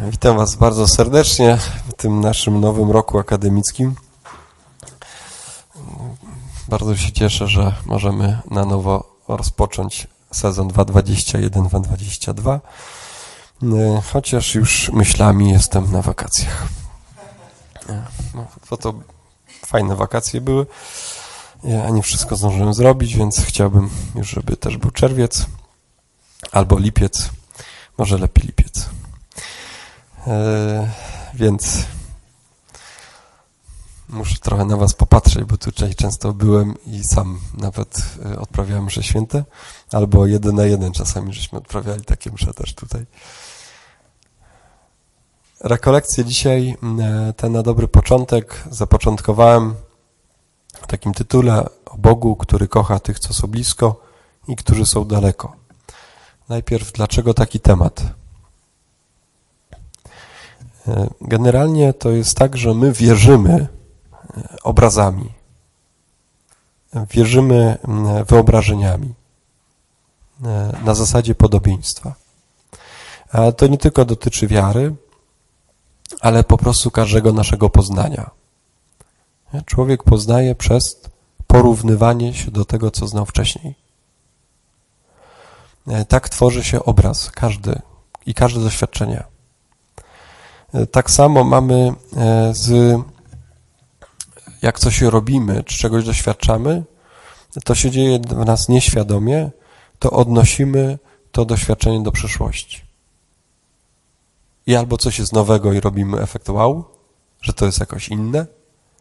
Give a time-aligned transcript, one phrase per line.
[0.00, 1.58] Witam Was bardzo serdecznie
[1.88, 3.94] w tym naszym nowym roku akademickim.
[6.68, 12.60] Bardzo się cieszę, że możemy na nowo rozpocząć sezon 2021-2022,
[14.12, 16.66] chociaż już myślami jestem na wakacjach.
[18.34, 18.94] No, to, to
[19.66, 20.66] fajne wakacje były.
[21.64, 25.46] Ja nie wszystko zdążyłem zrobić, więc chciałbym już, żeby też był czerwiec
[26.52, 27.30] albo lipiec,
[27.98, 28.93] może lepiej lipiec.
[30.26, 30.90] E,
[31.34, 31.86] więc
[34.08, 39.02] muszę trochę na was popatrzeć, bo tutaj często byłem i sam nawet e, odprawiałem msze
[39.02, 39.44] święte,
[39.92, 43.06] albo jeden na jeden czasami żeśmy odprawiali takie msze też tutaj.
[45.60, 49.74] Rekolekcję dzisiaj, e, ten na dobry początek, zapoczątkowałem
[50.74, 54.00] w takim tytule o Bogu, który kocha tych, co są blisko
[54.48, 55.56] i którzy są daleko.
[56.48, 58.23] Najpierw, dlaczego taki temat?
[61.20, 63.68] Generalnie to jest tak, że my wierzymy
[64.62, 65.32] obrazami,
[67.10, 67.78] wierzymy
[68.28, 69.14] wyobrażeniami
[70.84, 72.14] na zasadzie podobieństwa.
[73.32, 74.94] A to nie tylko dotyczy wiary,
[76.20, 78.30] ale po prostu każdego naszego poznania.
[79.66, 81.00] Człowiek poznaje przez
[81.46, 83.74] porównywanie się do tego, co znał wcześniej.
[86.08, 87.80] Tak tworzy się obraz, każdy
[88.26, 89.24] i każde doświadczenie.
[90.90, 93.00] Tak samo mamy e, z,
[94.62, 96.84] jak coś robimy, czy czegoś doświadczamy,
[97.64, 99.50] to się dzieje w nas nieświadomie,
[99.98, 100.98] to odnosimy
[101.32, 102.82] to doświadczenie do przyszłości.
[104.66, 106.84] I albo coś jest nowego i robimy efekt wow,
[107.40, 108.46] że to jest jakoś inne,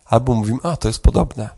[0.06, 1.50] albo mówimy, a to jest podobne.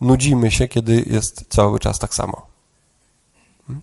[0.00, 2.46] Nudzimy się, kiedy jest cały czas tak samo.
[3.66, 3.82] Hmm?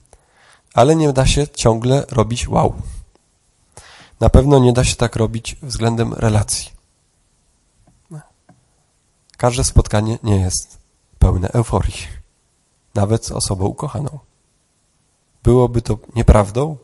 [0.73, 2.73] Ale nie da się ciągle robić wow.
[4.20, 6.72] Na pewno nie da się tak robić względem relacji.
[9.38, 10.78] Każde spotkanie nie jest
[11.20, 12.08] pełne euforii,
[12.95, 14.20] nawet z osobą ukochaną.
[15.44, 16.77] Byłoby to nieprawdą,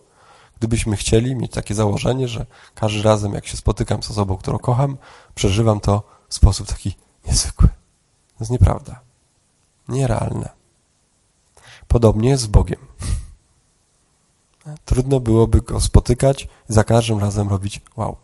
[0.60, 2.46] gdybyśmy chcieli mieć takie założenie, że
[2.76, 4.98] każdy razem, jak się spotykam z osobą, którą kocham,
[5.36, 6.96] przeżywam to w sposób taki
[7.28, 7.68] niezwykły.
[7.68, 9.00] To jest nieprawda.
[9.88, 10.50] Nierealne.
[11.88, 12.85] Podobnie jest z Bogiem.
[14.86, 18.16] Trudno byłoby go spotykać za każdym razem robić wow.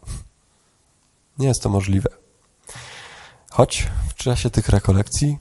[1.38, 2.10] Nie jest to możliwe.
[3.50, 5.38] Choć w czasie tych rekolekcji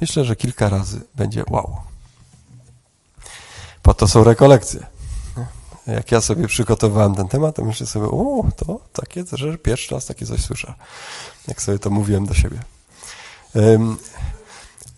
[0.00, 1.76] myślę, że kilka razy będzie wow.
[3.82, 4.86] Po to są rekolekcje.
[5.86, 10.06] Jak ja sobie przygotowałem ten temat, to myślę sobie, o, to takie, że pierwszy raz
[10.06, 10.74] takie coś słyszę.
[11.48, 12.60] Jak sobie to mówiłem do siebie.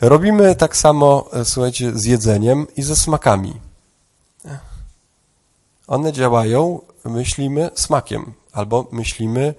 [0.00, 3.60] Robimy tak samo, e, słuchajcie, z jedzeniem i ze smakami.
[5.92, 9.54] One działają, myślimy, smakiem albo myślimy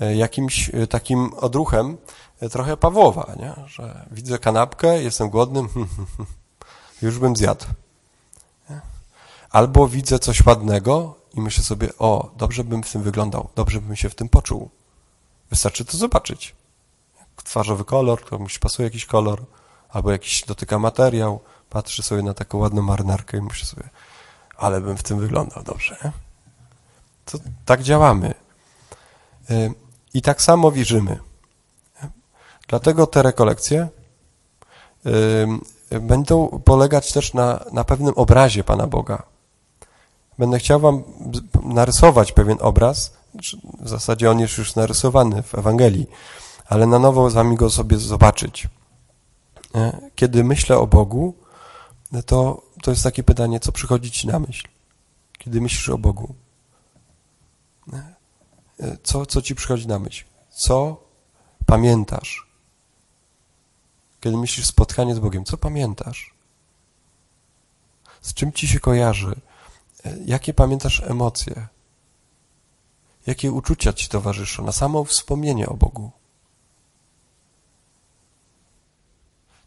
[0.00, 1.96] e, jakimś e, takim odruchem
[2.40, 3.54] e, trochę Pawłowa, nie?
[3.66, 5.62] że widzę kanapkę, jestem głodny,
[7.02, 7.64] już bym zjadł.
[9.50, 13.96] Albo widzę coś ładnego i myślę sobie, o, dobrze bym w tym wyglądał, dobrze bym
[13.96, 14.70] się w tym poczuł.
[15.50, 16.54] Wystarczy to zobaczyć.
[17.44, 19.44] Twarzowy kolor, komuś pasuje jakiś kolor,
[19.88, 21.40] albo jakiś dotyka materiał,
[21.70, 23.88] patrzy sobie na taką ładną marynarkę i myślę sobie,
[24.56, 26.12] ale bym w tym wyglądał dobrze.
[27.24, 28.34] To tak działamy.
[29.50, 29.72] Y,
[30.14, 31.18] I tak samo wierzymy.
[32.68, 33.88] Dlatego te rekolekcje
[35.92, 39.22] y, będą polegać też na, na pewnym obrazie Pana Boga.
[40.38, 41.02] Będę chciał Wam
[41.62, 46.06] narysować pewien obraz, znaczy, w zasadzie on jest już narysowany w Ewangelii,
[46.66, 48.64] ale na nowo z Wami go sobie zobaczyć.
[48.64, 51.34] Y, kiedy myślę o Bogu,
[52.26, 54.68] to to jest takie pytanie, co przychodzi ci na myśl,
[55.38, 56.34] kiedy myślisz o Bogu?
[59.02, 60.24] Co, co ci przychodzi na myśl?
[60.50, 61.04] Co
[61.66, 62.46] pamiętasz?
[64.20, 66.34] Kiedy myślisz spotkanie z Bogiem, co pamiętasz?
[68.20, 69.36] Z czym ci się kojarzy?
[70.26, 71.66] Jakie pamiętasz emocje?
[73.26, 76.10] Jakie uczucia ci towarzyszą na samo wspomnienie o Bogu?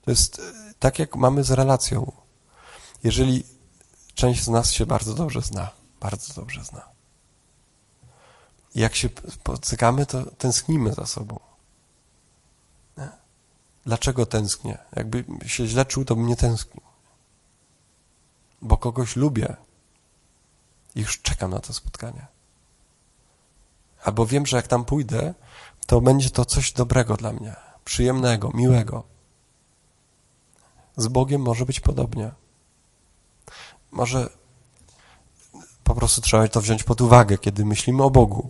[0.05, 0.41] To jest
[0.79, 2.26] tak, jak mamy z relacją.
[3.03, 3.43] Jeżeli
[4.15, 6.81] część z nas się bardzo dobrze zna, bardzo dobrze zna.
[8.75, 11.39] Jak się spotykamy, to tęsknimy za sobą.
[13.87, 14.77] Dlaczego tęsknię?
[14.95, 16.81] Jakby się źle czuł, to bym nie tęsknił.
[18.61, 19.55] Bo kogoś lubię
[20.95, 22.27] i już czekam na to spotkanie.
[24.03, 25.33] Albo wiem, że jak tam pójdę,
[25.85, 27.55] to będzie to coś dobrego dla mnie,
[27.85, 29.03] przyjemnego, miłego.
[30.97, 32.31] Z Bogiem może być podobnie.
[33.91, 34.29] Może
[35.83, 38.49] po prostu trzeba to wziąć pod uwagę, kiedy myślimy o Bogu,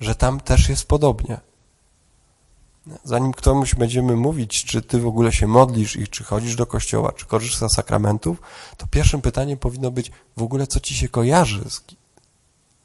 [0.00, 1.40] że tam też jest podobnie.
[3.04, 7.12] Zanim komuś będziemy mówić, czy ty w ogóle się modlisz i czy chodzisz do kościoła,
[7.12, 8.40] czy korzystasz z sakramentów,
[8.76, 11.84] to pierwszym pytaniem powinno być w ogóle, co ci się kojarzy z,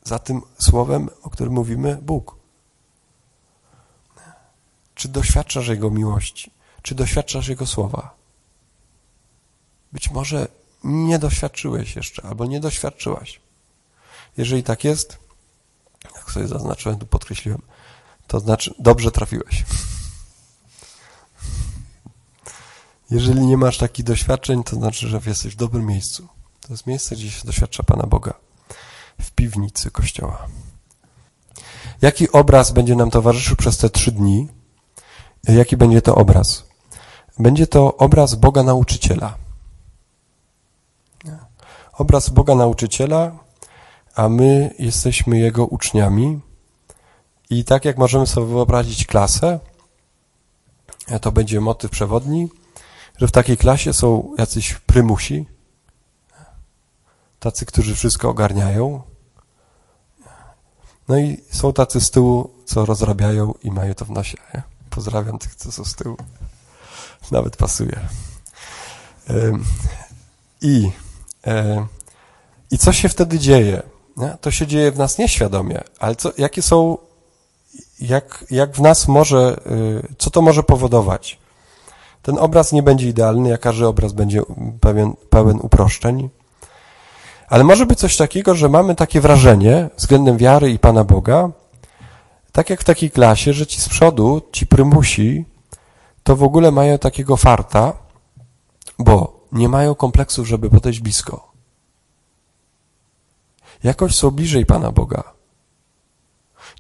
[0.03, 2.36] za tym słowem, o którym mówimy, Bóg.
[4.95, 6.51] Czy doświadczasz Jego miłości?
[6.81, 8.15] Czy doświadczasz Jego słowa?
[9.91, 10.47] Być może
[10.83, 13.39] nie doświadczyłeś jeszcze, albo nie doświadczyłaś.
[14.37, 15.17] Jeżeli tak jest,
[16.15, 17.61] jak sobie zaznaczyłem, tu podkreśliłem,
[18.27, 19.65] to znaczy dobrze trafiłeś.
[23.11, 26.27] Jeżeli nie masz takich doświadczeń, to znaczy, że jesteś w dobrym miejscu.
[26.61, 28.33] To jest miejsce, gdzie się doświadcza Pana Boga.
[29.21, 30.47] W piwnicy Kościoła.
[32.01, 34.47] Jaki obraz będzie nam towarzyszył przez te trzy dni?
[35.47, 36.63] Jaki będzie to obraz?
[37.39, 39.37] Będzie to obraz Boga Nauczyciela.
[42.00, 43.31] Obraz Boga Nauczyciela,
[44.16, 46.40] a my jesteśmy Jego uczniami.
[47.50, 49.60] I tak jak możemy sobie wyobrazić klasę,
[51.22, 52.50] to będzie motyw przewodni,
[53.18, 55.46] że w takiej klasie są jacyś prymusi,
[57.40, 59.01] tacy, którzy wszystko ogarniają.
[61.07, 64.38] No i są tacy z tyłu, co rozrabiają i mają to w nosie.
[64.90, 66.18] Pozdrawiam tych, co są z tyłu.
[67.31, 68.00] Nawet pasuje.
[70.62, 70.92] I,
[72.71, 73.81] i co się wtedy dzieje?
[74.41, 76.97] To się dzieje w nas nieświadomie, ale co, jakie są,
[78.00, 79.56] jak, jak w nas może,
[80.12, 81.39] y, co to może powodować?
[82.21, 84.41] Ten obraz nie będzie idealny, jak każdy obraz będzie
[84.81, 86.30] pełen, pełen uproszczeń,
[87.47, 91.50] ale może być coś takiego, że mamy takie wrażenie względem wiary i Pana Boga,
[92.51, 95.45] tak jak w takiej klasie, że ci z przodu, ci prymusi,
[96.24, 97.94] to w ogóle mają takiego farta,
[99.00, 101.51] bo nie mają kompleksów, żeby podejść blisko.
[103.84, 105.24] Jakoś są bliżej Pana Boga.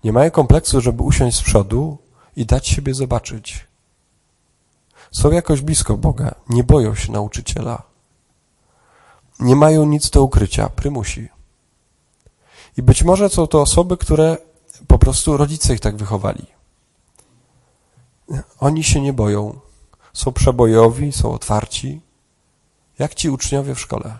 [0.03, 1.97] Nie mają kompleksu, żeby usiąść z przodu
[2.35, 3.67] i dać siebie zobaczyć.
[5.11, 7.83] Są jakoś blisko Boga, nie boją się nauczyciela.
[9.39, 11.29] Nie mają nic do ukrycia, prymusi.
[12.77, 14.37] I być może są to osoby, które
[14.87, 16.45] po prostu rodzice ich tak wychowali.
[18.59, 19.59] Oni się nie boją.
[20.13, 22.01] Są przebojowi, są otwarci,
[22.99, 24.19] jak ci uczniowie w szkole.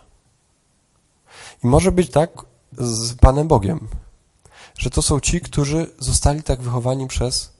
[1.64, 2.30] I może być tak
[2.78, 3.88] z Panem Bogiem,
[4.78, 7.54] że to są ci, którzy zostali tak wychowani przez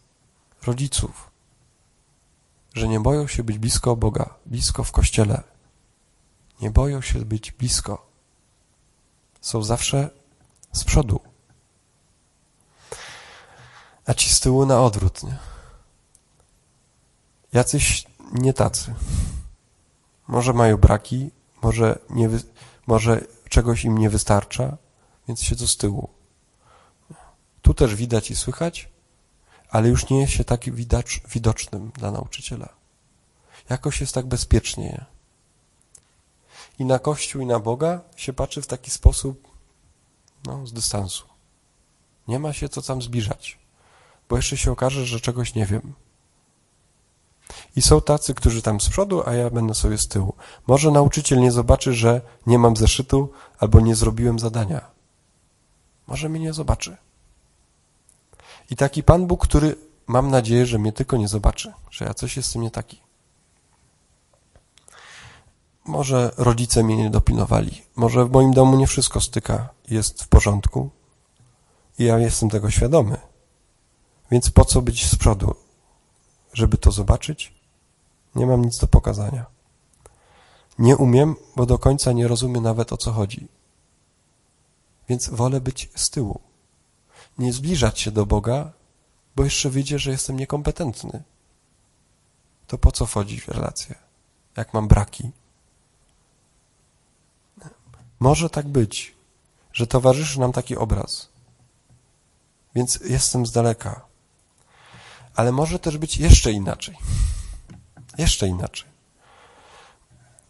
[0.66, 1.32] rodziców,
[2.74, 5.44] że nie boją się być blisko Boga, blisko w kościele.
[6.62, 8.06] Nie boją się być blisko.
[9.42, 10.10] Są zawsze
[10.74, 11.20] z przodu.
[14.06, 15.38] A ci z tyłu na odwrót, nie?
[17.54, 18.94] Jacyś nie tacy.
[20.30, 21.32] Może mają braki,
[21.62, 22.30] może, nie,
[22.88, 24.78] może czegoś im nie wystarcza,
[25.28, 26.10] więc siedzą z tyłu.
[27.62, 28.90] Tu też widać i słychać,
[29.70, 32.70] ale już nie jest się tak widać, widocznym dla nauczyciela.
[33.70, 35.06] Jakoś jest tak bezpiecznie.
[36.80, 39.48] I na Kościół, i na Boga się patrzy w taki sposób,
[40.46, 41.26] no, z dystansu.
[42.28, 43.60] Nie ma się co tam zbliżać,
[44.30, 45.94] bo jeszcze się okaże, że czegoś nie wiem.
[47.80, 50.34] I są tacy, którzy tam z przodu, a ja będę sobie z tyłu.
[50.68, 54.82] Może nauczyciel nie zobaczy, że nie mam zeszytu albo nie zrobiłem zadania.
[56.08, 56.98] Może mnie nie zobaczy.
[58.70, 59.76] I taki Pan Bóg, który
[60.08, 63.02] mam nadzieję, że mnie tylko nie zobaczy, że ja coś jestem nie taki.
[65.86, 67.82] Może rodzice mnie nie dopilnowali.
[67.96, 70.90] Może w moim domu nie wszystko styka, jest w porządku.
[72.00, 73.18] I ja jestem tego świadomy.
[74.32, 75.56] Więc po co być z przodu?
[76.54, 77.59] Żeby to zobaczyć?
[78.36, 79.46] Nie mam nic do pokazania.
[80.80, 83.48] Nie umiem, bo do końca nie rozumiem nawet o co chodzi.
[85.10, 86.40] Więc wolę być z tyłu.
[87.38, 88.72] Nie zbliżać się do Boga,
[89.36, 91.24] bo jeszcze wyjdzie, że jestem niekompetentny.
[92.68, 93.96] To po co wchodzić w relacje?
[94.58, 95.32] Jak mam braki?
[98.20, 99.16] Może tak być,
[99.74, 101.30] że towarzyszy nam taki obraz.
[102.76, 104.06] Więc jestem z daleka.
[105.36, 106.98] Ale może też być jeszcze inaczej.
[108.20, 108.90] Jeszcze inaczej.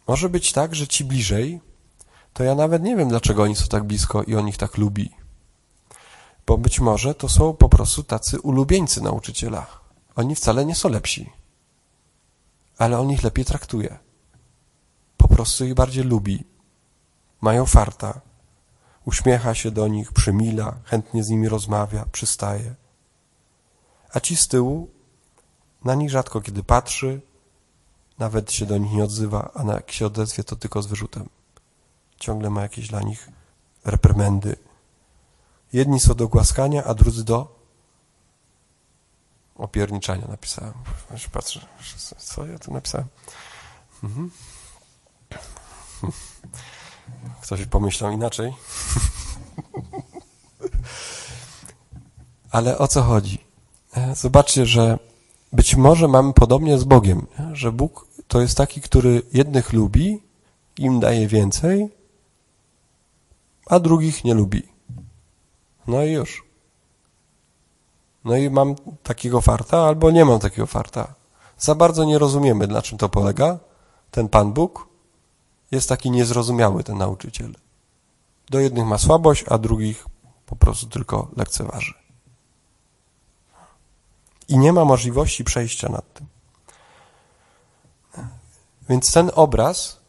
[0.06, 1.60] Może być tak, że ci bliżej,
[2.32, 5.10] to ja nawet nie wiem, dlaczego oni są tak blisko i on ich tak lubi.
[6.46, 9.66] Bo być może to są po prostu tacy ulubieńcy nauczyciela.
[10.16, 11.32] Oni wcale nie są lepsi.
[12.78, 13.98] Ale on ich lepiej traktuje.
[15.16, 16.44] Po prostu ich bardziej lubi.
[17.40, 18.20] Mają farta.
[19.04, 22.74] Uśmiecha się do nich, przymila, chętnie z nimi rozmawia, przystaje.
[24.12, 24.90] A ci z tyłu
[25.84, 27.20] na nich rzadko kiedy patrzy,
[28.20, 31.28] nawet się do nich nie odzywa, a jak się odezwie, to tylko z wyrzutem.
[32.18, 33.28] Ciągle ma jakieś dla nich
[33.84, 34.56] reprymendy.
[35.72, 37.60] Jedni są do głaskania, a drudzy do
[39.56, 40.72] opierniczania napisałem.
[41.32, 41.60] Patrzę,
[42.18, 43.06] co ja tu napisałem?
[44.04, 44.30] Mhm.
[47.42, 48.54] Ktoś pomyślał inaczej.
[52.50, 53.44] Ale o co chodzi?
[53.96, 54.98] E, zobaczcie, że
[55.52, 60.22] być może mamy podobnie z Bogiem, że Bóg to jest taki, który jednych lubi,
[60.78, 61.88] im daje więcej,
[63.66, 64.62] a drugich nie lubi.
[65.86, 66.44] No i już.
[68.24, 71.14] No i mam takiego farta, albo nie mam takiego farta.
[71.58, 73.58] Za bardzo nie rozumiemy, na czym to polega.
[74.10, 74.88] Ten Pan Bóg
[75.70, 77.54] jest taki niezrozumiały, ten nauczyciel.
[78.50, 80.06] Do jednych ma słabość, a drugich
[80.46, 81.94] po prostu tylko lekceważy.
[84.48, 86.29] I nie ma możliwości przejścia nad tym.
[88.90, 90.00] Więc ten obraz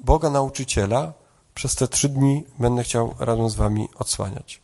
[0.00, 1.12] Boga nauczyciela
[1.54, 4.60] przez te trzy dni będę chciał razem z wami odsłaniać.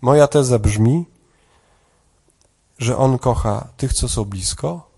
[0.00, 1.04] Moja teza brzmi,
[2.78, 4.90] że On kocha tych, co są blisko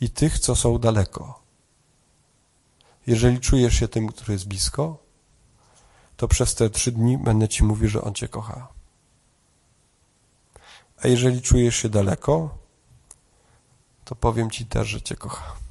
[0.00, 1.40] i tych, co są daleko.
[3.06, 4.98] Jeżeli czujesz się tym, który jest blisko,
[6.16, 8.68] to przez te trzy dni będę Ci mówił, że On Cię kocha.
[11.04, 12.58] A jeżeli czujesz się daleko,
[14.04, 15.63] to powiem Ci też, że Cię kocha.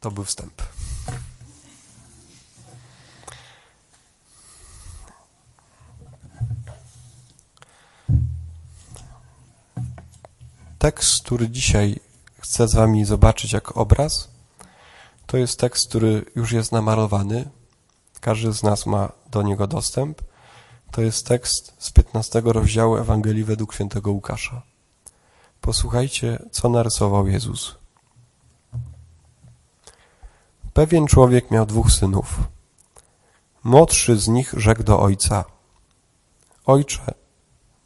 [0.00, 0.62] To był wstęp.
[10.78, 12.00] Tekst, który dzisiaj
[12.40, 14.28] chcę z Wami zobaczyć jako obraz,
[15.26, 17.50] to jest tekst, który już jest namalowany.
[18.20, 20.22] Każdy z nas ma do niego dostęp.
[20.90, 24.62] To jest tekst z 15 rozdziału Ewangelii według świętego Łukasza.
[25.60, 27.74] Posłuchajcie, co narysował Jezus.
[30.78, 32.40] Pewien człowiek miał dwóch synów.
[33.64, 35.44] Młodszy z nich rzekł do ojca:
[36.66, 37.14] Ojcze,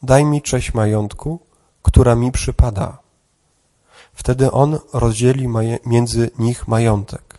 [0.02, 1.40] daj mi cześć majątku,
[1.82, 2.98] która mi przypada.
[4.14, 5.48] Wtedy on rozdzieli
[5.86, 7.38] między nich majątek.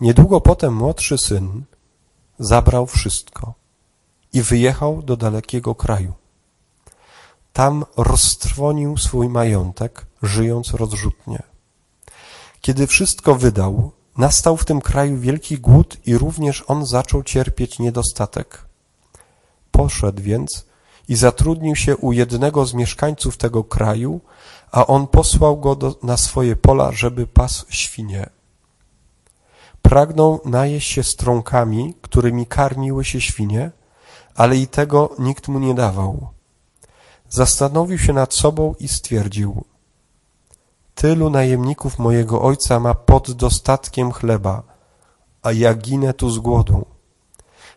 [0.00, 1.64] Niedługo potem młodszy syn
[2.38, 3.54] zabrał wszystko
[4.32, 6.12] i wyjechał do dalekiego kraju.
[7.52, 11.42] Tam roztrwonił swój majątek, żyjąc rozrzutnie.
[12.60, 18.64] Kiedy wszystko wydał, nastał w tym kraju wielki głód i również on zaczął cierpieć niedostatek.
[19.70, 20.66] Poszedł więc
[21.08, 24.20] i zatrudnił się u jednego z mieszkańców tego kraju,
[24.70, 28.30] a on posłał go do, na swoje pola, żeby pasł świnie.
[29.82, 33.70] Pragnął najeść się strąkami, którymi karmiły się świnie,
[34.34, 36.28] ale i tego nikt mu nie dawał.
[37.28, 39.64] Zastanowił się nad sobą i stwierdził:
[40.98, 44.62] Tylu najemników mojego ojca ma pod dostatkiem chleba,
[45.42, 46.86] a ja ginę tu z głodu.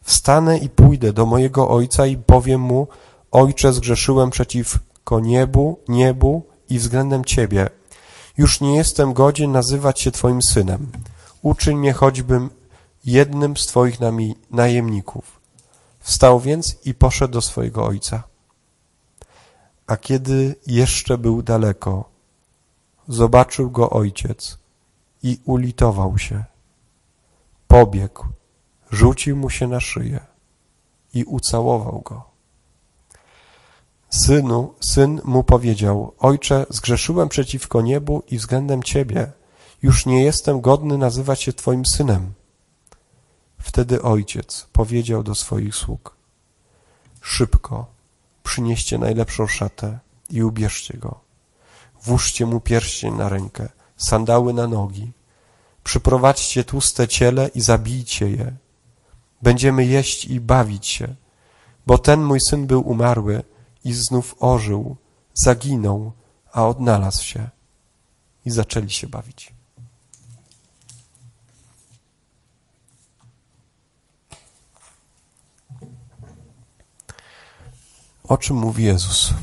[0.01, 2.87] Wstanę i pójdę do mojego ojca i powiem mu,
[3.31, 7.69] Ojcze, zgrzeszyłem przeciwko niebu, niebu i względem Ciebie.
[8.37, 10.91] Już nie jestem godzien nazywać się Twoim synem.
[11.41, 12.49] Uczyń mnie choćbym
[13.05, 13.97] jednym z Twoich
[14.51, 15.39] najemników.
[15.99, 18.23] Wstał więc i poszedł do swojego ojca.
[19.87, 22.10] A kiedy jeszcze był daleko,
[23.07, 24.57] zobaczył go ojciec
[25.23, 26.43] i ulitował się.
[27.67, 28.25] Pobiegł,
[28.91, 30.19] rzucił mu się na szyję
[31.13, 32.31] i ucałował go.
[34.09, 39.31] Synu, syn mu powiedział, ojcze, zgrzeszyłem przeciwko niebu i względem ciebie.
[39.81, 42.33] Już nie jestem godny nazywać się twoim synem.
[43.57, 46.15] Wtedy ojciec powiedział do swoich sług,
[47.21, 47.85] szybko
[48.43, 51.19] przynieście najlepszą szatę i ubierzcie go.
[52.03, 55.11] Włóżcie mu pierścień na rękę, sandały na nogi.
[55.83, 58.55] Przyprowadźcie tłuste ciele i zabijcie je.
[59.41, 61.15] Będziemy jeść i bawić się,
[61.87, 63.43] bo ten mój syn był umarły,
[63.83, 64.95] i znów ożył,
[65.33, 66.11] zaginął,
[66.53, 67.49] a odnalazł się
[68.45, 69.53] i zaczęli się bawić.
[78.23, 79.33] O czym mówi Jezus?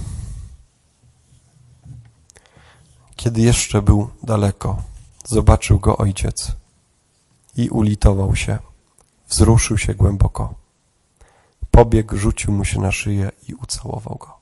[3.19, 4.83] Kiedy jeszcze był daleko,
[5.25, 6.53] zobaczył go ojciec
[7.57, 8.59] i ulitował się,
[9.29, 10.55] wzruszył się głęboko
[11.79, 14.39] pobiegł, rzucił mu się na szyję i ucałował go.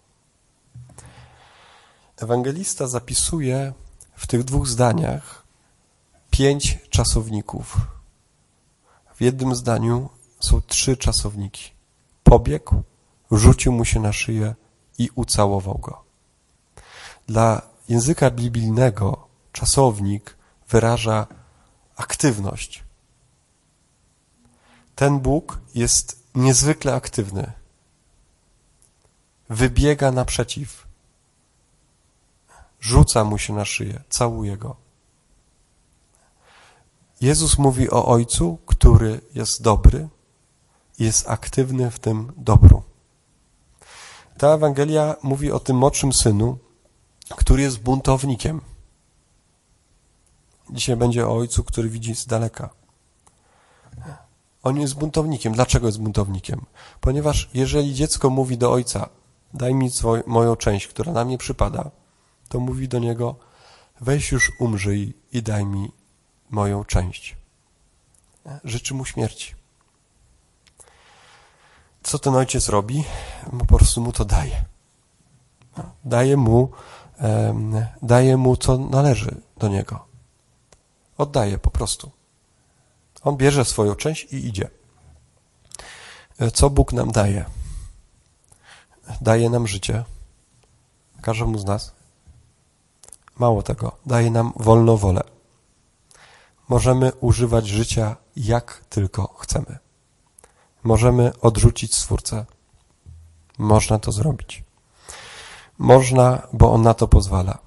[2.16, 3.73] Ewangelista zapisuje
[4.16, 5.45] w tych dwóch zdaniach
[6.30, 7.76] pięć czasowników.
[9.14, 10.09] W jednym zdaniu
[10.40, 11.71] są trzy czasowniki.
[12.25, 12.83] Pobiegł,
[13.30, 14.54] rzucił mu się na szyję
[14.99, 16.04] i ucałował go.
[17.26, 20.37] Dla języka biblijnego czasownik
[20.69, 21.26] wyraża
[21.97, 22.85] aktywność.
[24.95, 27.52] Ten Bóg jest niezwykle aktywny.
[29.49, 30.87] Wybiega naprzeciw.
[32.81, 34.76] Rzuca mu się na szyję, całuje go.
[37.21, 40.09] Jezus mówi o Ojcu, który jest dobry,
[40.99, 42.83] jest aktywny w tym dobru.
[44.38, 46.59] Ta Ewangelia mówi o tym młodszym synu,
[47.35, 48.61] który jest buntownikiem.
[50.71, 52.71] Dzisiaj będzie o ojcu, który widzi z daleka.
[54.62, 55.52] On jest buntownikiem.
[55.52, 56.66] Dlaczego jest buntownikiem?
[57.00, 59.09] Ponieważ jeżeli dziecko mówi do ojca,
[59.54, 59.90] daj mi
[60.26, 61.90] moją część, która na mnie przypada,
[62.49, 63.37] to mówi do niego,
[64.00, 65.92] weź już umrzyj i daj mi
[66.50, 67.37] moją część.
[68.64, 69.54] Życzy mu śmierci.
[72.02, 73.04] Co ten ojciec robi?
[73.59, 74.64] Po prostu mu to daje.
[76.04, 76.71] Daje mu,
[78.03, 80.05] daje mu co należy do niego.
[81.19, 82.11] Oddaje po prostu.
[83.23, 84.71] On bierze swoją część i idzie.
[86.55, 87.45] Co Bóg nam daje?
[89.21, 90.05] Daje nam życie.
[91.23, 91.93] Każdemu z nas.
[93.39, 95.23] Mało tego, daje nam wolną wolę.
[96.69, 99.79] Możemy używać życia jak tylko chcemy.
[100.83, 102.47] Możemy odrzucić Stwórcę.
[103.59, 104.65] Można to zrobić.
[105.78, 107.59] Można, bo On na to pozwala.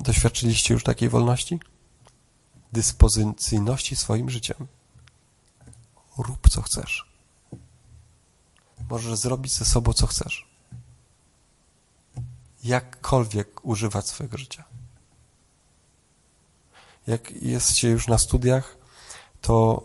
[0.00, 1.60] Doświadczyliście już takiej wolności?
[2.72, 4.66] Dyspozycyjności swoim życiem.
[6.18, 7.14] Rób co chcesz.
[8.90, 10.48] Możesz zrobić ze sobą co chcesz.
[12.64, 14.64] Jakkolwiek używać swojego życia.
[17.06, 18.76] Jak jesteście już na studiach,
[19.40, 19.82] to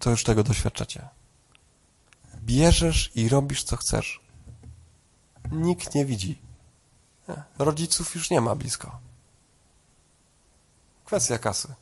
[0.00, 1.08] to już tego doświadczacie.
[2.36, 4.19] Bierzesz i robisz, co chcesz.
[5.52, 6.38] Nikt nie widzi.
[7.58, 8.98] Rodziców już nie ma blisko.
[11.04, 11.74] Kwestia kasy.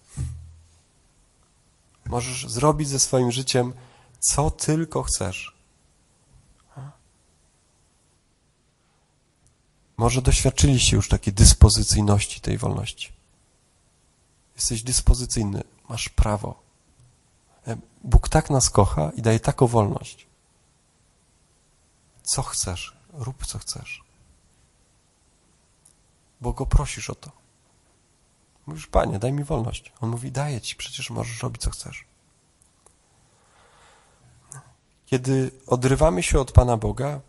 [2.06, 3.72] Możesz zrobić ze swoim życiem,
[4.20, 5.58] co tylko chcesz.
[9.96, 13.12] Może doświadczyliście już takiej dyspozycyjności tej wolności.
[14.56, 16.62] Jesteś dyspozycyjny, masz prawo.
[18.04, 20.26] Bóg tak nas kocha i daje taką wolność.
[22.22, 24.02] Co chcesz, rób co chcesz.
[26.40, 27.30] Bo go prosisz o to.
[28.66, 29.92] Mówisz, panie, daj mi wolność.
[30.00, 32.04] On mówi, daję ci, przecież możesz robić co chcesz.
[35.06, 37.20] Kiedy odrywamy się od Pana Boga,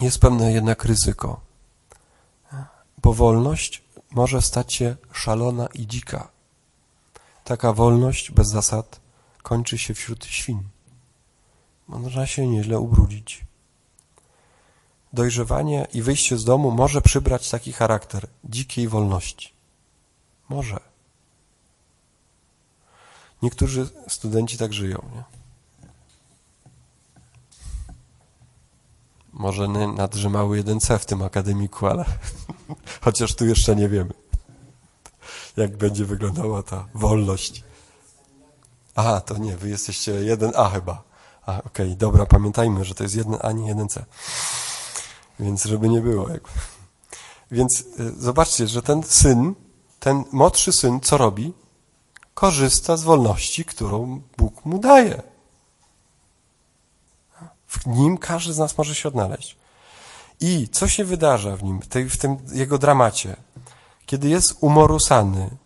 [0.00, 1.40] jest pewne jednak ryzyko.
[3.02, 6.28] Bo wolność może stać się szalona i dzika.
[7.44, 9.00] Taka wolność bez zasad
[9.42, 10.62] kończy się wśród świn.
[11.88, 13.45] Można się nieźle ubrudzić.
[15.16, 19.52] Dojrzewanie i wyjście z domu może przybrać taki charakter dzikiej wolności.
[20.48, 20.80] Może.
[23.42, 25.02] Niektórzy studenci tak żyją.
[25.14, 25.22] Nie?
[29.32, 32.04] Może nadrzymały jeden C w tym akademiku, ale
[33.04, 34.12] chociaż tu jeszcze nie wiemy,
[35.56, 37.64] jak będzie wyglądała ta wolność.
[38.94, 41.02] Aha, to nie, wy jesteście jeden A chyba.
[41.46, 44.04] A, okej, okay, dobra, pamiętajmy, że to jest jeden A, nie jeden C.
[45.40, 46.28] Więc żeby nie było.
[47.50, 47.86] Więc y,
[48.18, 49.54] zobaczcie, że ten syn,
[50.00, 51.52] ten młodszy syn, co robi?
[52.34, 55.22] Korzysta z wolności, którą Bóg mu daje.
[57.66, 59.56] W nim każdy z nas może się odnaleźć.
[60.40, 63.36] I co się wydarza w nim, w tym jego dramacie?
[64.06, 65.56] Kiedy jest umorusany,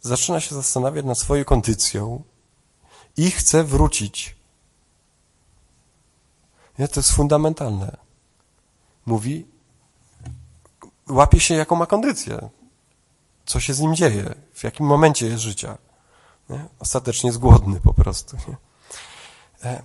[0.00, 2.22] zaczyna się zastanawiać nad swoją kondycją
[3.16, 4.36] i chce wrócić.
[6.78, 8.05] Nie, to jest fundamentalne.
[9.06, 9.46] Mówi,
[11.08, 12.48] łapie się, jaką ma kondycję,
[13.46, 15.78] co się z nim dzieje, w jakim momencie jest życia.
[16.50, 16.66] Nie?
[16.78, 18.36] Ostatecznie jest głodny po prostu.
[18.48, 18.56] Nie?
[19.70, 19.82] E,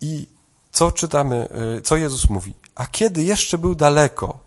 [0.00, 0.26] I
[0.72, 2.54] co czytamy, e, co Jezus mówi?
[2.74, 4.38] A kiedy jeszcze był daleko?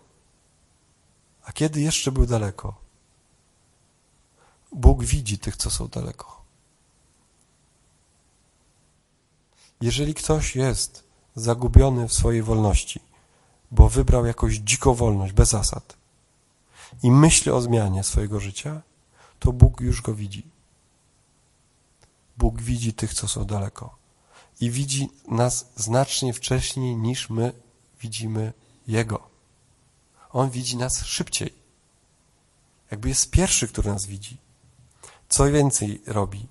[1.44, 2.74] A kiedy jeszcze był daleko?
[4.72, 6.44] Bóg widzi tych, co są daleko.
[9.80, 11.04] Jeżeli ktoś jest
[11.36, 13.00] zagubiony w swojej wolności,
[13.74, 15.96] bo wybrał jakąś dziką wolność, bez zasad
[17.02, 18.82] i myśli o zmianie swojego życia,
[19.38, 20.46] to Bóg już go widzi.
[22.36, 23.96] Bóg widzi tych, co są daleko
[24.60, 27.52] i widzi nas znacznie wcześniej niż my
[28.00, 28.52] widzimy
[28.86, 29.28] Jego.
[30.30, 31.54] On widzi nas szybciej.
[32.90, 34.36] Jakby jest pierwszy, który nas widzi.
[35.28, 36.46] Co więcej robi?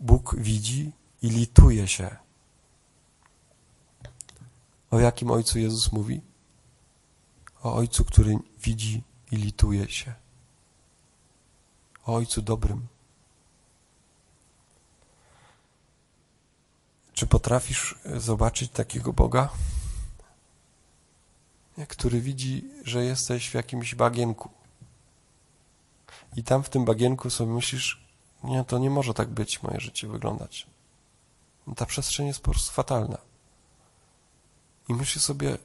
[0.00, 2.21] Bóg widzi i lituje się.
[4.92, 6.20] O jakim Ojcu Jezus mówi?
[7.62, 10.14] O Ojcu, który widzi i lituje się.
[12.06, 12.86] o Ojcu dobrym.
[17.12, 19.48] Czy potrafisz zobaczyć takiego Boga,
[21.88, 24.50] który widzi, że jesteś w jakimś bagienku?
[26.36, 28.06] I tam w tym bagienku sobie myślisz,
[28.44, 30.66] nie, to nie może tak być moje życie wyglądać.
[31.76, 33.31] Ta przestrzeń jest po prostu fatalna.
[34.88, 35.58] I myślisz sobie,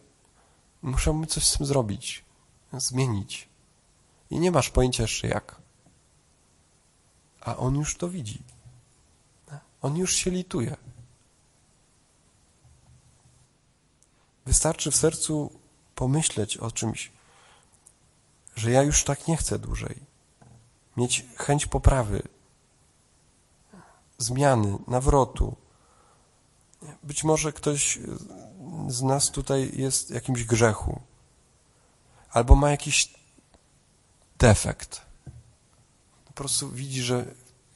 [0.82, 2.26] muszę coś z tym zrobić,
[2.74, 3.50] zmienić.
[4.30, 5.62] I nie masz pojęcia jeszcze jak.
[7.42, 8.44] A on już to widzi.
[9.82, 10.78] On już się lituje.
[14.46, 15.52] Wystarczy w sercu
[15.96, 17.12] pomyśleć o czymś,
[18.56, 20.00] że ja już tak nie chcę dłużej.
[20.98, 22.24] Mieć chęć poprawy,
[24.18, 25.56] zmiany, nawrotu.
[27.04, 28.00] Być może ktoś
[28.88, 31.02] z nas tutaj jest jakimś grzechu,
[32.32, 33.14] albo ma jakiś
[34.40, 35.02] defekt.
[36.26, 37.26] Po prostu widzi, że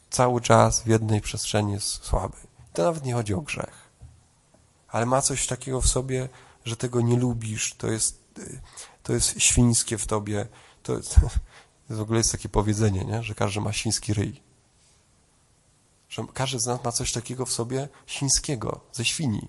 [0.09, 2.37] cały czas w jednej przestrzeni jest słaby.
[2.73, 3.89] To nawet nie chodzi o grzech,
[4.87, 6.29] ale ma coś takiego w sobie,
[6.65, 8.23] że tego nie lubisz, to jest,
[9.03, 10.47] to jest świńskie w tobie.
[10.83, 11.29] To, to
[11.95, 13.23] w ogóle jest takie powiedzenie, nie?
[13.23, 14.41] że każdy ma świński ryj.
[16.09, 19.47] Że każdy z nas ma coś takiego w sobie świńskiego, ze świni.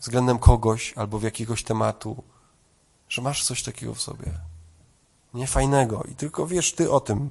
[0.00, 2.22] Względem kogoś albo w jakiegoś tematu,
[3.08, 4.32] że masz coś takiego w sobie.
[5.34, 7.30] Niefajnego i tylko wiesz ty o tym.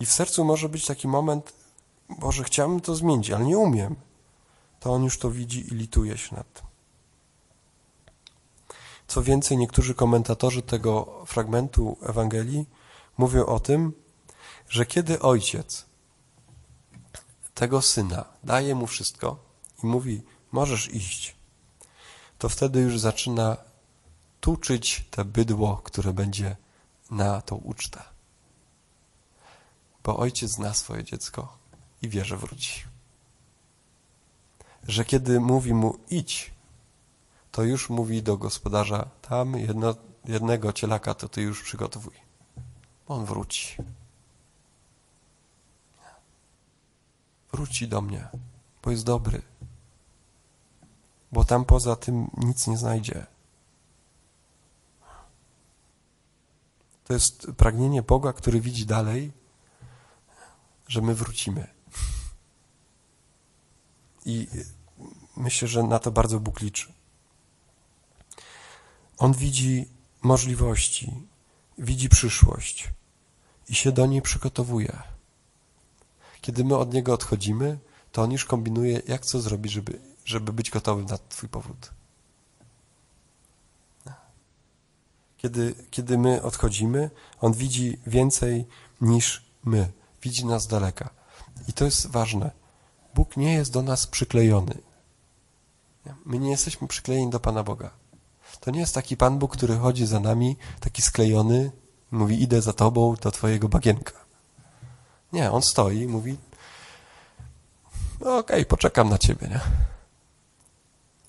[0.00, 1.52] I w sercu może być taki moment,
[2.08, 3.96] Boże, chciałbym to zmienić, ale nie umiem
[4.86, 6.64] to on już to widzi i lituje się nad tym.
[9.06, 12.66] Co więcej, niektórzy komentatorzy tego fragmentu Ewangelii
[13.18, 13.92] mówią o tym,
[14.68, 15.86] że kiedy ojciec
[17.54, 19.45] tego syna daje mu wszystko
[19.86, 20.22] mówi,
[20.52, 21.36] możesz iść,
[22.38, 23.56] to wtedy już zaczyna
[24.40, 26.56] tuczyć te bydło, które będzie
[27.10, 28.02] na tą ucztę.
[30.04, 31.58] Bo ojciec zna swoje dziecko
[32.02, 32.96] i wie, że wróci
[34.88, 36.54] że kiedy mówi mu idź,
[37.52, 39.94] to już mówi do gospodarza, tam jedno,
[40.24, 42.14] jednego cielaka to ty już przygotowuj.
[43.08, 43.76] On wróci.
[47.52, 48.28] Wróci do mnie,
[48.82, 49.42] bo jest dobry.
[51.32, 53.26] Bo tam poza tym nic nie znajdzie.
[57.04, 59.32] To jest pragnienie Boga, który widzi dalej,
[60.88, 61.66] że my wrócimy.
[64.24, 64.48] I
[65.36, 66.92] myślę, że na to bardzo Bóg liczy.
[69.18, 69.88] On widzi
[70.22, 71.12] możliwości,
[71.78, 72.88] widzi przyszłość
[73.68, 75.02] i się do niej przygotowuje.
[76.40, 77.78] Kiedy my od Niego odchodzimy,
[78.12, 81.90] to On już kombinuje, jak co zrobić, żeby, żeby być gotowym na Twój powrót.
[85.36, 87.10] Kiedy, kiedy my odchodzimy,
[87.40, 88.66] On widzi więcej
[89.00, 89.92] niż my.
[90.22, 91.10] Widzi nas daleka.
[91.68, 92.50] I to jest ważne.
[93.14, 94.78] Bóg nie jest do nas przyklejony.
[96.24, 97.90] My nie jesteśmy przyklejeni do Pana Boga.
[98.60, 101.70] To nie jest taki Pan Bóg, który chodzi za nami, taki sklejony,
[102.10, 104.12] mówi idę za Tobą do Twojego bagienka.
[105.32, 106.36] Nie, On stoi i mówi
[108.20, 109.60] no okej, okay, poczekam na Ciebie, nie?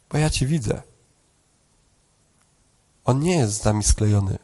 [0.09, 0.81] Bo ja Cię widzę.
[3.05, 4.37] On nie jest z nami sklejony.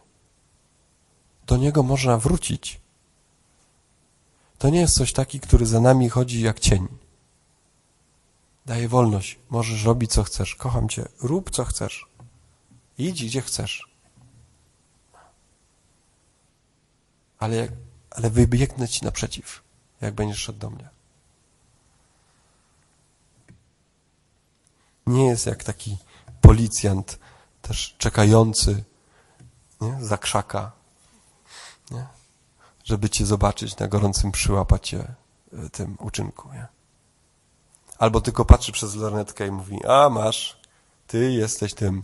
[1.48, 2.82] Do Niego można wrócić.
[4.58, 6.88] To nie jest coś taki, który za nami chodzi jak cień.
[8.66, 9.40] Daję wolność.
[9.50, 10.56] Możesz robić, co chcesz.
[10.56, 11.08] Kocham cię.
[11.22, 12.08] Rób, co chcesz.
[12.98, 13.88] Idź, gdzie chcesz.
[17.40, 17.68] Ale,
[18.12, 19.64] ale wybiegnę ci naprzeciw,
[20.02, 20.93] jak będziesz szedł do mnie.
[25.08, 25.98] Nie jest jak taki
[26.42, 27.20] policjant,
[27.62, 28.84] też czekający
[29.82, 29.98] nie?
[30.02, 30.72] za krzaka,
[31.92, 32.08] nie?
[32.84, 35.16] żeby cię zobaczyć na gorącym, przyłapać cię
[35.52, 36.54] w tym uczynku.
[36.54, 36.68] Nie?
[37.98, 40.58] Albo tylko patrzy przez lornetkę i mówi, a masz,
[41.08, 42.04] ty jesteś tym,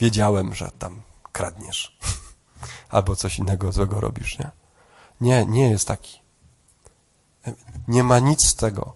[0.00, 1.98] wiedziałem, że tam kradniesz.
[2.88, 4.50] Albo coś innego złego robisz, nie?
[5.20, 6.20] Nie, nie jest taki.
[7.88, 8.94] Nie ma nic z tego.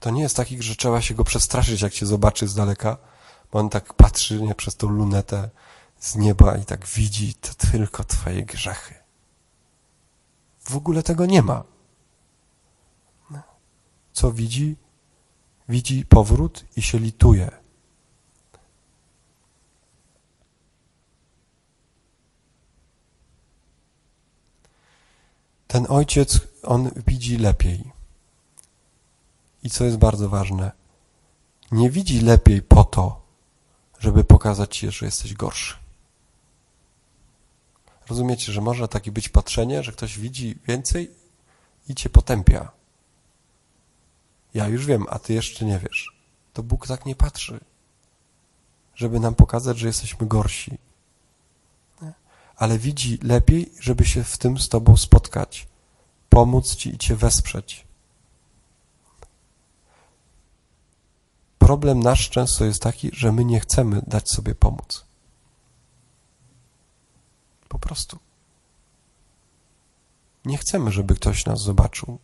[0.00, 2.96] To nie jest taki, że trzeba się go przestraszyć, jak się zobaczy z daleka,
[3.52, 5.50] bo on tak patrzy nie, przez tą lunetę
[5.98, 8.94] z nieba i tak widzi to tylko twoje grzechy.
[10.60, 11.64] W ogóle tego nie ma.
[14.12, 14.76] Co widzi?
[15.68, 17.50] Widzi powrót i się lituje.
[25.66, 28.01] Ten ojciec, on widzi lepiej.
[29.62, 30.72] I co jest bardzo ważne,
[31.72, 33.22] nie widzi lepiej po to,
[33.98, 35.76] żeby pokazać ci, że jesteś gorszy.
[38.08, 41.10] Rozumiecie, że może takie być patrzenie, że ktoś widzi więcej
[41.88, 42.70] i cię potępia.
[44.54, 46.16] Ja już wiem, a ty jeszcze nie wiesz.
[46.52, 47.60] To Bóg tak nie patrzy,
[48.94, 50.78] żeby nam pokazać, że jesteśmy gorsi.
[52.56, 55.66] Ale widzi lepiej, żeby się w tym z tobą spotkać,
[56.28, 57.86] pomóc ci i cię wesprzeć.
[61.62, 65.04] Problem nasz często jest taki, że my nie chcemy dać sobie pomóc.
[67.68, 68.18] Po prostu.
[70.44, 72.18] Nie chcemy, żeby ktoś nas zobaczył.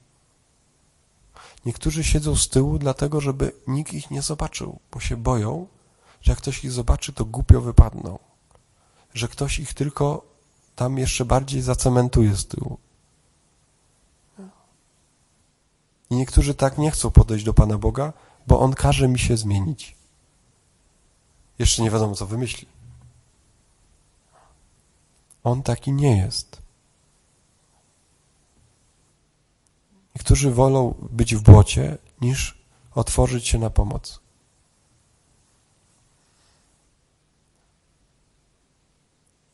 [1.66, 5.66] Niektórzy siedzą z tyłu, dlatego żeby nikt ich nie zobaczył, bo się boją,
[6.20, 8.18] że jak ktoś ich zobaczy, to głupio wypadną.
[9.14, 10.24] Że ktoś ich tylko
[10.76, 12.78] tam jeszcze bardziej zacementuje z tyłu.
[16.10, 18.12] I niektórzy tak nie chcą podejść do Pana Boga,
[18.48, 19.96] bo On każe mi się zmienić.
[21.58, 22.68] Jeszcze nie wiadomo, co wymyśli.
[25.44, 26.62] On taki nie jest.
[30.14, 32.58] Niektórzy wolą być w błocie, niż
[32.94, 34.20] otworzyć się na pomoc.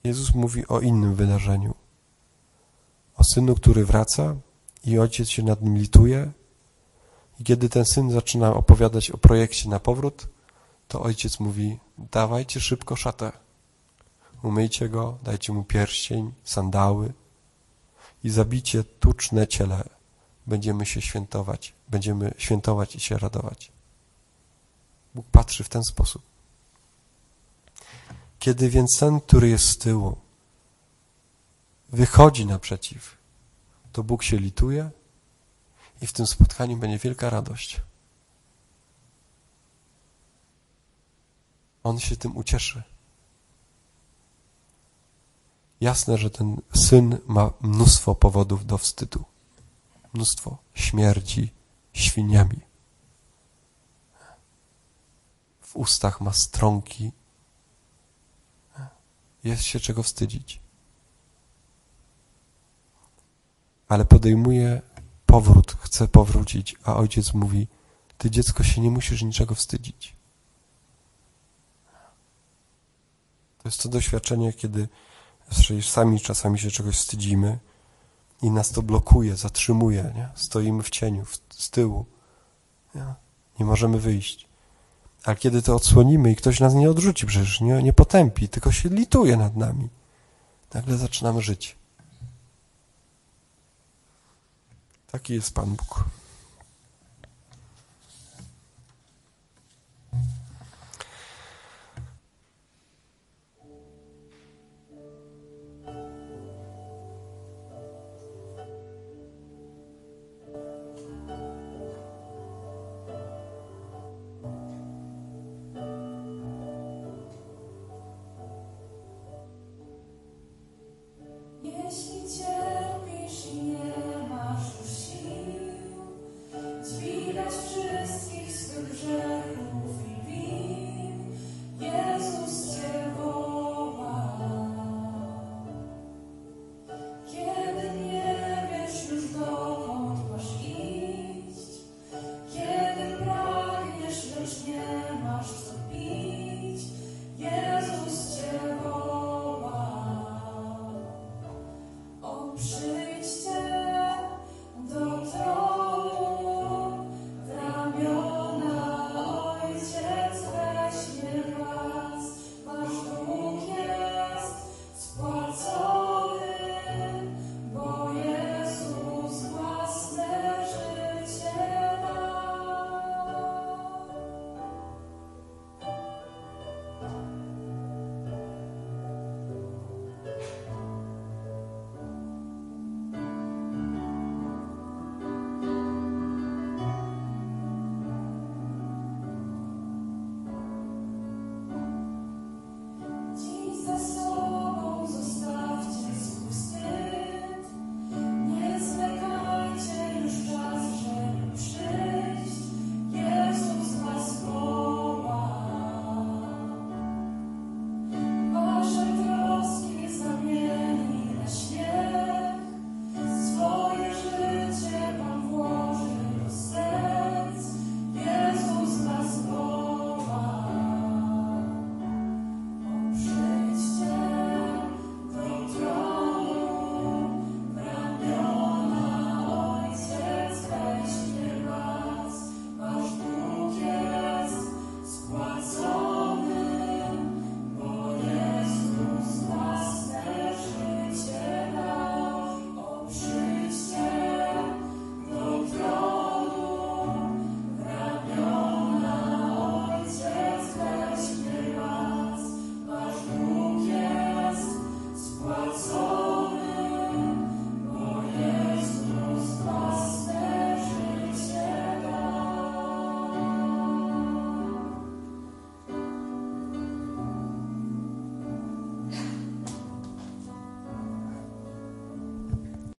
[0.04, 1.74] Jezus mówi o innym wydarzeniu.
[3.16, 4.36] O synu, który wraca
[4.84, 6.32] i ojciec się nad nim lituje.
[7.40, 10.26] I kiedy ten syn zaczyna opowiadać o projekcie na powrót,
[10.88, 13.32] to ojciec mówi: Dawajcie szybko szatę.
[14.42, 17.12] Umyjcie go, dajcie mu pierścień, sandały
[18.24, 19.84] i zabicie tuczne ciele.
[20.46, 23.72] Będziemy się świętować, będziemy świętować i się radować.
[25.14, 26.22] Bóg patrzy w ten sposób.
[28.38, 30.16] Kiedy więc ten, który jest z tyłu,
[31.92, 33.16] wychodzi naprzeciw,
[33.92, 34.90] to Bóg się lituje
[36.00, 37.80] i w tym spotkaniu będzie wielka radość.
[41.84, 42.82] On się tym ucieszy.
[45.80, 49.24] Jasne, że ten syn ma mnóstwo powodów do wstydu.
[50.12, 51.52] Mnóstwo śmierdzi
[51.92, 52.60] świniami.
[55.60, 57.12] W ustach ma strąki.
[59.44, 60.60] Jest się czego wstydzić.
[63.88, 64.82] Ale podejmuje
[65.34, 67.66] powrót, chce powrócić, a ojciec mówi:
[68.18, 70.16] Ty dziecko się nie musisz niczego wstydzić.
[73.62, 74.88] To jest to doświadczenie, kiedy
[75.82, 77.58] sami czasami się czegoś wstydzimy
[78.42, 80.12] i nas to blokuje, zatrzymuje.
[80.16, 80.28] Nie?
[80.34, 82.06] Stoimy w cieniu, w, z tyłu.
[82.94, 83.14] Nie?
[83.60, 84.48] nie możemy wyjść.
[85.24, 88.88] Ale kiedy to odsłonimy i ktoś nas nie odrzuci, przecież nie, nie potępi, tylko się
[88.88, 89.88] lituje nad nami,
[90.74, 91.76] nagle zaczynamy żyć.
[95.14, 96.04] Taki jest Pan Bóg.